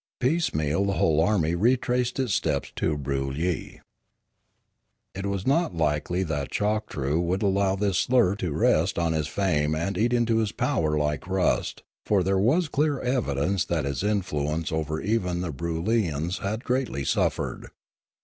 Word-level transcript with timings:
Piecemeal 0.19 0.83
the 0.85 0.93
whole 0.93 1.21
army 1.21 1.53
retraced 1.53 2.17
its 2.19 2.33
steps 2.33 2.73
to 2.75 2.97
Broolyi. 2.97 3.81
It 5.13 5.27
was 5.27 5.45
not 5.45 5.75
likely 5.75 6.23
that 6.23 6.49
Choktroo 6.51 7.21
would 7.21 7.43
allow 7.43 7.75
this 7.75 7.99
slur 7.99 8.33
to 8.37 8.51
rest 8.51 8.97
on 8.97 9.13
his 9.13 9.27
fame 9.27 9.75
and 9.75 9.99
eat 9.99 10.11
into 10.11 10.37
his 10.39 10.53
power 10.53 10.97
like 10.97 11.27
rust, 11.27 11.83
for 12.03 12.23
there 12.23 12.39
was 12.39 12.67
clear 12.67 12.99
evidence 12.99 13.63
that 13.65 13.85
his 13.85 14.01
influence 14.01 14.71
over 14.71 14.99
even 14.99 15.41
Choktroo 15.41 15.41
213 15.41 15.41
the 15.41 15.53
Broolyians 15.53 16.39
had 16.39 16.63
greatly 16.63 17.05
suffered. 17.05 17.67